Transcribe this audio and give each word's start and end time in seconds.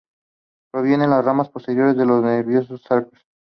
Provienen 0.71 1.11
de 1.11 1.15
las 1.17 1.23
ramas 1.23 1.49
posteriores 1.49 1.95
de 1.95 2.07
los 2.07 2.23
nervios 2.23 2.67
sacros. 2.87 3.21